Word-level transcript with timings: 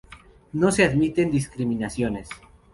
No 0.53 0.71
se 0.71 0.83
admiten 0.83 1.29
discriminaciones. 1.29 2.27